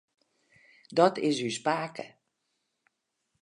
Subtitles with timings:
[0.97, 2.05] Dat is ús pake.